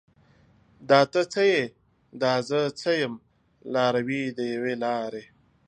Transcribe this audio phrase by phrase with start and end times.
[0.89, 1.63] دا ته څه یې؟
[2.21, 3.13] دا زه څه یم؟
[3.73, 5.23] لاروي د یوې لارې